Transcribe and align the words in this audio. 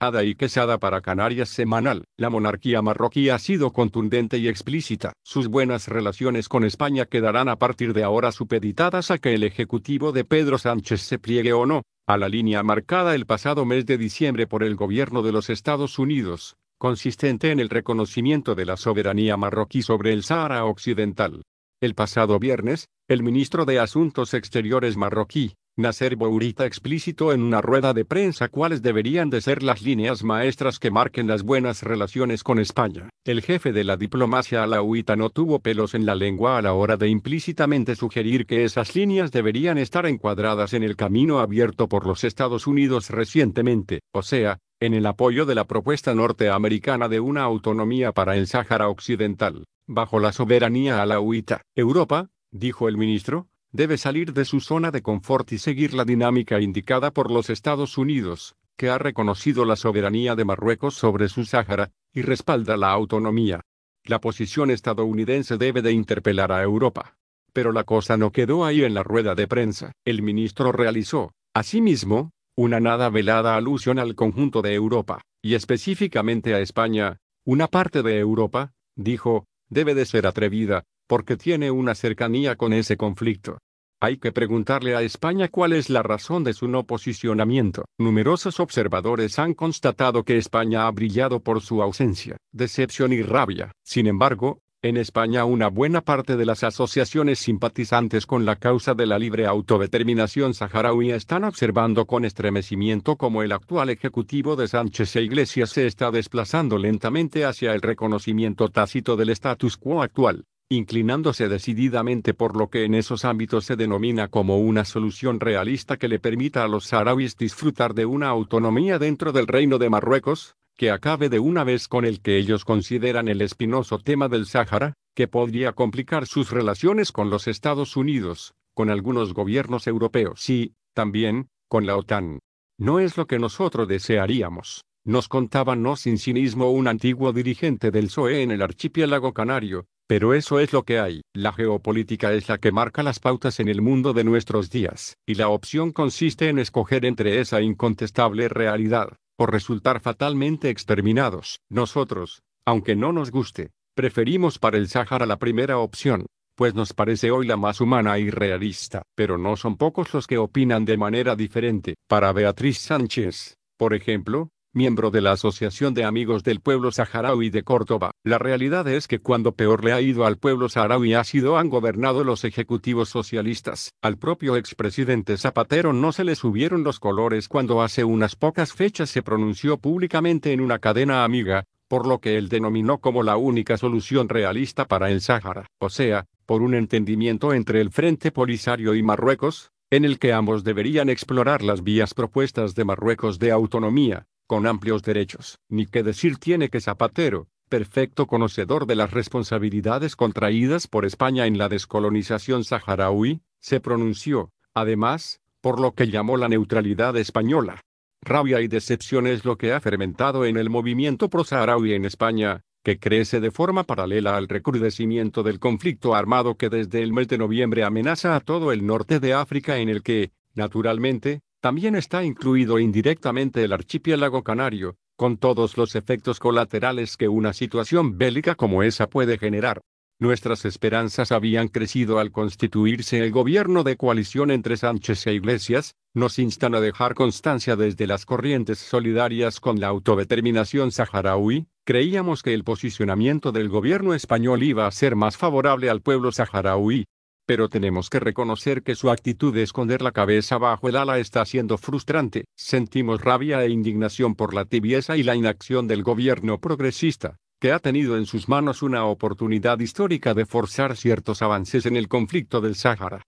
Ada 0.00 0.24
y 0.24 0.34
Quesada 0.34 0.78
para 0.78 1.00
Canarias 1.00 1.48
semanal. 1.48 2.04
La 2.18 2.30
monarquía 2.30 2.82
marroquí 2.82 3.30
ha 3.30 3.38
sido 3.38 3.72
contundente 3.72 4.38
y 4.38 4.48
explícita. 4.48 5.12
Sus 5.24 5.48
buenas 5.48 5.88
relaciones 5.88 6.48
con 6.48 6.64
España 6.64 7.06
quedarán 7.06 7.48
a 7.48 7.56
partir 7.56 7.92
de 7.92 8.04
ahora 8.04 8.32
supeditadas 8.32 9.10
a 9.10 9.18
que 9.18 9.34
el 9.34 9.44
ejecutivo 9.44 10.12
de 10.12 10.24
Pedro 10.24 10.58
Sánchez 10.58 11.00
se 11.00 11.18
pliegue 11.18 11.52
o 11.52 11.64
no 11.66 11.82
a 12.06 12.18
la 12.18 12.28
línea 12.28 12.62
marcada 12.62 13.14
el 13.14 13.24
pasado 13.24 13.64
mes 13.64 13.86
de 13.86 13.96
diciembre 13.96 14.46
por 14.46 14.62
el 14.62 14.76
gobierno 14.76 15.22
de 15.22 15.32
los 15.32 15.48
Estados 15.48 15.98
Unidos, 15.98 16.56
consistente 16.78 17.50
en 17.50 17.60
el 17.60 17.70
reconocimiento 17.70 18.54
de 18.54 18.66
la 18.66 18.76
soberanía 18.76 19.38
marroquí 19.38 19.80
sobre 19.80 20.12
el 20.12 20.22
Sahara 20.22 20.66
Occidental. 20.66 21.44
El 21.80 21.94
pasado 21.94 22.38
viernes, 22.38 22.88
el 23.08 23.22
ministro 23.22 23.64
de 23.64 23.78
Asuntos 23.78 24.34
Exteriores 24.34 24.98
marroquí, 24.98 25.54
Nasser 25.76 26.14
Bourita 26.14 26.66
explícito 26.66 27.32
en 27.32 27.42
una 27.42 27.60
rueda 27.60 27.92
de 27.92 28.04
prensa 28.04 28.48
cuáles 28.48 28.80
deberían 28.80 29.28
de 29.28 29.40
ser 29.40 29.64
las 29.64 29.82
líneas 29.82 30.22
maestras 30.22 30.78
que 30.78 30.92
marquen 30.92 31.26
las 31.26 31.42
buenas 31.42 31.82
relaciones 31.82 32.44
con 32.44 32.60
España. 32.60 33.10
El 33.24 33.42
jefe 33.42 33.72
de 33.72 33.82
la 33.82 33.96
diplomacia 33.96 34.62
alauita 34.62 35.16
no 35.16 35.30
tuvo 35.30 35.58
pelos 35.58 35.94
en 35.94 36.06
la 36.06 36.14
lengua 36.14 36.58
a 36.58 36.62
la 36.62 36.74
hora 36.74 36.96
de 36.96 37.08
implícitamente 37.08 37.96
sugerir 37.96 38.46
que 38.46 38.62
esas 38.62 38.94
líneas 38.94 39.32
deberían 39.32 39.76
estar 39.76 40.06
encuadradas 40.06 40.74
en 40.74 40.84
el 40.84 40.94
camino 40.94 41.40
abierto 41.40 41.88
por 41.88 42.06
los 42.06 42.22
Estados 42.22 42.68
Unidos 42.68 43.10
recientemente, 43.10 44.02
o 44.12 44.22
sea, 44.22 44.58
en 44.78 44.94
el 44.94 45.06
apoyo 45.06 45.44
de 45.44 45.56
la 45.56 45.64
propuesta 45.64 46.14
norteamericana 46.14 47.08
de 47.08 47.18
una 47.18 47.42
autonomía 47.42 48.12
para 48.12 48.36
el 48.36 48.46
Sáhara 48.46 48.88
Occidental 48.88 49.64
bajo 49.86 50.18
la 50.18 50.32
soberanía 50.32 51.02
alauita. 51.02 51.62
Europa, 51.74 52.30
dijo 52.50 52.88
el 52.88 52.96
ministro, 52.96 53.48
debe 53.74 53.98
salir 53.98 54.32
de 54.32 54.44
su 54.44 54.60
zona 54.60 54.92
de 54.92 55.02
confort 55.02 55.50
y 55.50 55.58
seguir 55.58 55.94
la 55.94 56.04
dinámica 56.04 56.60
indicada 56.60 57.10
por 57.10 57.28
los 57.28 57.50
Estados 57.50 57.98
Unidos, 57.98 58.54
que 58.76 58.88
ha 58.88 58.98
reconocido 58.98 59.64
la 59.64 59.74
soberanía 59.74 60.36
de 60.36 60.44
Marruecos 60.44 60.94
sobre 60.94 61.28
su 61.28 61.44
Sáhara, 61.44 61.90
y 62.12 62.22
respalda 62.22 62.76
la 62.76 62.92
autonomía. 62.92 63.62
La 64.04 64.20
posición 64.20 64.70
estadounidense 64.70 65.58
debe 65.58 65.82
de 65.82 65.90
interpelar 65.90 66.52
a 66.52 66.62
Europa. 66.62 67.16
Pero 67.52 67.72
la 67.72 67.82
cosa 67.82 68.16
no 68.16 68.30
quedó 68.30 68.64
ahí 68.64 68.84
en 68.84 68.94
la 68.94 69.02
rueda 69.02 69.34
de 69.34 69.48
prensa. 69.48 69.90
El 70.04 70.22
ministro 70.22 70.70
realizó, 70.70 71.32
asimismo, 71.52 72.30
una 72.54 72.78
nada 72.78 73.10
velada 73.10 73.56
alusión 73.56 73.98
al 73.98 74.14
conjunto 74.14 74.62
de 74.62 74.74
Europa, 74.74 75.22
y 75.42 75.54
específicamente 75.54 76.54
a 76.54 76.60
España, 76.60 77.18
una 77.44 77.66
parte 77.66 78.04
de 78.04 78.20
Europa, 78.20 78.72
dijo, 78.94 79.46
debe 79.68 79.96
de 79.96 80.06
ser 80.06 80.28
atrevida, 80.28 80.84
porque 81.06 81.36
tiene 81.36 81.70
una 81.70 81.94
cercanía 81.94 82.56
con 82.56 82.72
ese 82.72 82.96
conflicto. 82.96 83.58
Hay 84.00 84.18
que 84.18 84.32
preguntarle 84.32 84.94
a 84.94 85.02
España 85.02 85.48
cuál 85.48 85.72
es 85.72 85.88
la 85.88 86.02
razón 86.02 86.44
de 86.44 86.52
su 86.52 86.68
no 86.68 86.84
posicionamiento. 86.84 87.86
Numerosos 87.98 88.60
observadores 88.60 89.38
han 89.38 89.54
constatado 89.54 90.24
que 90.24 90.36
España 90.36 90.86
ha 90.86 90.90
brillado 90.90 91.40
por 91.40 91.62
su 91.62 91.82
ausencia, 91.82 92.36
decepción 92.52 93.12
y 93.14 93.22
rabia. 93.22 93.72
Sin 93.82 94.06
embargo, 94.06 94.58
en 94.82 94.98
España 94.98 95.46
una 95.46 95.68
buena 95.68 96.02
parte 96.02 96.36
de 96.36 96.44
las 96.44 96.62
asociaciones 96.62 97.38
simpatizantes 97.38 98.26
con 98.26 98.44
la 98.44 98.56
causa 98.56 98.92
de 98.92 99.06
la 99.06 99.18
libre 99.18 99.46
autodeterminación 99.46 100.52
saharaui 100.52 101.10
están 101.10 101.44
observando 101.44 102.04
con 102.04 102.26
estremecimiento 102.26 103.16
cómo 103.16 103.42
el 103.42 103.52
actual 103.52 103.88
ejecutivo 103.88 104.56
de 104.56 104.68
Sánchez 104.68 105.16
e 105.16 105.22
Iglesias 105.22 105.70
se 105.70 105.86
está 105.86 106.10
desplazando 106.10 106.76
lentamente 106.76 107.46
hacia 107.46 107.72
el 107.72 107.80
reconocimiento 107.80 108.68
tácito 108.68 109.16
del 109.16 109.30
status 109.30 109.78
quo 109.78 110.02
actual, 110.02 110.44
inclinándose 110.74 111.48
decididamente 111.48 112.34
por 112.34 112.56
lo 112.56 112.68
que 112.68 112.84
en 112.84 112.94
esos 112.94 113.24
ámbitos 113.24 113.64
se 113.64 113.76
denomina 113.76 114.28
como 114.28 114.58
una 114.58 114.84
solución 114.84 115.40
realista 115.40 115.96
que 115.96 116.08
le 116.08 116.18
permita 116.18 116.64
a 116.64 116.68
los 116.68 116.86
saharauis 116.86 117.36
disfrutar 117.36 117.94
de 117.94 118.06
una 118.06 118.28
autonomía 118.28 118.98
dentro 118.98 119.32
del 119.32 119.46
reino 119.46 119.78
de 119.78 119.90
Marruecos, 119.90 120.56
que 120.76 120.90
acabe 120.90 121.28
de 121.28 121.38
una 121.38 121.64
vez 121.64 121.88
con 121.88 122.04
el 122.04 122.20
que 122.20 122.36
ellos 122.36 122.64
consideran 122.64 123.28
el 123.28 123.40
espinoso 123.40 123.98
tema 123.98 124.28
del 124.28 124.46
Sáhara, 124.46 124.94
que 125.14 125.28
podría 125.28 125.72
complicar 125.72 126.26
sus 126.26 126.50
relaciones 126.50 127.12
con 127.12 127.30
los 127.30 127.46
Estados 127.46 127.96
Unidos, 127.96 128.54
con 128.74 128.90
algunos 128.90 129.32
gobiernos 129.32 129.86
europeos 129.86 130.48
y, 130.50 130.74
también, 130.92 131.48
con 131.68 131.86
la 131.86 131.96
OTAN. 131.96 132.40
No 132.78 132.98
es 132.98 133.16
lo 133.16 133.26
que 133.26 133.38
nosotros 133.38 133.86
desearíamos. 133.86 134.84
Nos 135.04 135.28
contaba 135.28 135.76
no 135.76 135.96
sin 135.96 136.18
cinismo 136.18 136.70
un 136.70 136.88
antiguo 136.88 137.32
dirigente 137.32 137.90
del 137.90 138.06
PSOE 138.06 138.42
en 138.42 138.50
el 138.50 138.62
archipiélago 138.62 139.32
canario, 139.32 139.86
pero 140.06 140.34
eso 140.34 140.60
es 140.60 140.72
lo 140.72 140.82
que 140.82 140.98
hay. 140.98 141.22
La 141.34 141.52
geopolítica 141.52 142.32
es 142.32 142.48
la 142.48 142.58
que 142.58 142.72
marca 142.72 143.02
las 143.02 143.20
pautas 143.20 143.60
en 143.60 143.68
el 143.68 143.82
mundo 143.82 144.12
de 144.12 144.24
nuestros 144.24 144.70
días, 144.70 145.16
y 145.26 145.34
la 145.34 145.48
opción 145.48 145.92
consiste 145.92 146.48
en 146.48 146.58
escoger 146.58 147.04
entre 147.04 147.40
esa 147.40 147.60
incontestable 147.60 148.48
realidad, 148.48 149.16
o 149.38 149.46
resultar 149.46 150.00
fatalmente 150.00 150.70
exterminados. 150.70 151.58
Nosotros, 151.70 152.42
aunque 152.66 152.96
no 152.96 153.12
nos 153.12 153.30
guste, 153.30 153.70
preferimos 153.94 154.58
para 154.58 154.78
el 154.78 154.88
Sáhara 154.88 155.26
la 155.26 155.38
primera 155.38 155.78
opción, 155.78 156.26
pues 156.56 156.74
nos 156.74 156.92
parece 156.92 157.30
hoy 157.30 157.46
la 157.46 157.56
más 157.56 157.80
humana 157.80 158.18
y 158.18 158.30
realista. 158.30 159.02
Pero 159.16 159.38
no 159.38 159.56
son 159.56 159.76
pocos 159.76 160.14
los 160.14 160.26
que 160.26 160.38
opinan 160.38 160.84
de 160.84 160.96
manera 160.96 161.34
diferente. 161.34 161.94
Para 162.08 162.32
Beatriz 162.32 162.78
Sánchez, 162.78 163.56
por 163.76 163.94
ejemplo, 163.94 164.50
miembro 164.74 165.10
de 165.10 165.20
la 165.20 165.32
Asociación 165.32 165.94
de 165.94 166.04
Amigos 166.04 166.42
del 166.42 166.60
Pueblo 166.60 166.90
Saharaui 166.90 167.48
de 167.50 167.62
Córdoba. 167.62 168.10
La 168.24 168.38
realidad 168.38 168.86
es 168.88 169.06
que 169.06 169.20
cuando 169.20 169.52
peor 169.52 169.84
le 169.84 169.92
ha 169.92 170.00
ido 170.00 170.26
al 170.26 170.36
pueblo 170.36 170.68
saharaui 170.68 171.14
ha 171.14 171.24
sido 171.24 171.56
han 171.56 171.68
gobernado 171.68 172.24
los 172.24 172.44
ejecutivos 172.44 173.08
socialistas. 173.08 173.92
Al 174.02 174.18
propio 174.18 174.56
expresidente 174.56 175.36
Zapatero 175.36 175.92
no 175.92 176.12
se 176.12 176.24
le 176.24 176.34
subieron 176.34 176.82
los 176.82 176.98
colores 176.98 177.48
cuando 177.48 177.82
hace 177.82 178.04
unas 178.04 178.36
pocas 178.36 178.72
fechas 178.72 179.10
se 179.10 179.22
pronunció 179.22 179.78
públicamente 179.78 180.52
en 180.52 180.60
una 180.60 180.78
cadena 180.80 181.24
amiga, 181.24 181.64
por 181.88 182.06
lo 182.06 182.18
que 182.18 182.36
él 182.36 182.48
denominó 182.48 182.98
como 182.98 183.22
la 183.22 183.36
única 183.36 183.76
solución 183.76 184.28
realista 184.28 184.86
para 184.86 185.10
el 185.10 185.20
Sáhara, 185.20 185.66
o 185.78 185.88
sea, 185.88 186.26
por 186.46 186.62
un 186.62 186.74
entendimiento 186.74 187.54
entre 187.54 187.80
el 187.80 187.90
Frente 187.90 188.32
Polisario 188.32 188.94
y 188.94 189.02
Marruecos, 189.02 189.70
en 189.90 190.04
el 190.04 190.18
que 190.18 190.32
ambos 190.32 190.64
deberían 190.64 191.08
explorar 191.08 191.62
las 191.62 191.84
vías 191.84 192.14
propuestas 192.14 192.74
de 192.74 192.84
Marruecos 192.84 193.38
de 193.38 193.52
autonomía, 193.52 194.26
con 194.46 194.66
amplios 194.66 195.02
derechos. 195.02 195.58
Ni 195.68 195.86
qué 195.86 196.02
decir 196.02 196.38
tiene 196.38 196.68
que 196.68 196.80
Zapatero, 196.80 197.48
perfecto 197.68 198.26
conocedor 198.26 198.86
de 198.86 198.96
las 198.96 199.10
responsabilidades 199.10 200.16
contraídas 200.16 200.86
por 200.86 201.04
España 201.04 201.46
en 201.46 201.58
la 201.58 201.68
descolonización 201.68 202.64
saharaui, 202.64 203.40
se 203.60 203.80
pronunció, 203.80 204.50
además, 204.74 205.40
por 205.60 205.80
lo 205.80 205.94
que 205.94 206.08
llamó 206.08 206.36
la 206.36 206.48
neutralidad 206.48 207.16
española. 207.16 207.80
Rabia 208.22 208.60
y 208.60 208.68
decepción 208.68 209.26
es 209.26 209.44
lo 209.44 209.56
que 209.56 209.72
ha 209.72 209.80
fermentado 209.80 210.44
en 210.44 210.56
el 210.56 210.70
movimiento 210.70 211.28
pro-saharaui 211.28 211.94
en 211.94 212.04
España, 212.04 212.62
que 212.82 212.98
crece 212.98 213.40
de 213.40 213.50
forma 213.50 213.84
paralela 213.84 214.36
al 214.36 214.46
recrudecimiento 214.46 215.42
del 215.42 215.58
conflicto 215.58 216.14
armado 216.14 216.56
que 216.56 216.68
desde 216.68 217.02
el 217.02 217.12
mes 217.12 217.28
de 217.28 217.38
noviembre 217.38 217.82
amenaza 217.82 218.36
a 218.36 218.40
todo 218.40 218.72
el 218.72 218.84
norte 218.86 219.20
de 219.20 219.32
África 219.32 219.78
en 219.78 219.88
el 219.88 220.02
que, 220.02 220.32
naturalmente, 220.54 221.40
también 221.64 221.96
está 221.96 222.22
incluido 222.22 222.78
indirectamente 222.78 223.64
el 223.64 223.72
archipiélago 223.72 224.44
canario, 224.44 224.98
con 225.16 225.38
todos 225.38 225.78
los 225.78 225.94
efectos 225.94 226.38
colaterales 226.38 227.16
que 227.16 227.26
una 227.26 227.54
situación 227.54 228.18
bélica 228.18 228.54
como 228.54 228.82
esa 228.82 229.08
puede 229.08 229.38
generar. 229.38 229.80
Nuestras 230.20 230.66
esperanzas 230.66 231.32
habían 231.32 231.68
crecido 231.68 232.18
al 232.18 232.32
constituirse 232.32 233.18
el 233.18 233.30
gobierno 233.32 233.82
de 233.82 233.96
coalición 233.96 234.50
entre 234.50 234.76
Sánchez 234.76 235.26
e 235.26 235.32
Iglesias, 235.32 235.94
nos 236.12 236.38
instan 236.38 236.74
a 236.74 236.80
dejar 236.80 237.14
constancia 237.14 237.76
desde 237.76 238.06
las 238.06 238.26
corrientes 238.26 238.78
solidarias 238.78 239.58
con 239.58 239.80
la 239.80 239.86
autodeterminación 239.86 240.92
saharaui, 240.92 241.66
creíamos 241.86 242.42
que 242.42 242.52
el 242.52 242.64
posicionamiento 242.64 243.52
del 243.52 243.70
gobierno 243.70 244.12
español 244.12 244.62
iba 244.64 244.86
a 244.86 244.90
ser 244.90 245.16
más 245.16 245.38
favorable 245.38 245.88
al 245.88 246.02
pueblo 246.02 246.30
saharaui, 246.30 247.06
pero 247.46 247.68
tenemos 247.68 248.10
que 248.10 248.20
reconocer 248.20 248.82
que 248.82 248.94
su 248.94 249.10
actitud 249.10 249.54
de 249.54 249.62
esconder 249.62 250.02
la 250.02 250.12
cabeza 250.12 250.58
bajo 250.58 250.88
el 250.88 250.96
ala 250.96 251.18
está 251.18 251.44
siendo 251.44 251.78
frustrante. 251.78 252.44
Sentimos 252.56 253.20
rabia 253.20 253.64
e 253.64 253.70
indignación 253.70 254.34
por 254.34 254.54
la 254.54 254.64
tibieza 254.64 255.16
y 255.16 255.22
la 255.22 255.34
inacción 255.34 255.86
del 255.86 256.02
gobierno 256.02 256.58
progresista, 256.58 257.36
que 257.60 257.72
ha 257.72 257.78
tenido 257.78 258.16
en 258.16 258.26
sus 258.26 258.48
manos 258.48 258.82
una 258.82 259.04
oportunidad 259.04 259.78
histórica 259.78 260.34
de 260.34 260.46
forzar 260.46 260.96
ciertos 260.96 261.42
avances 261.42 261.86
en 261.86 261.96
el 261.96 262.08
conflicto 262.08 262.60
del 262.60 262.74
Sáhara. 262.74 263.22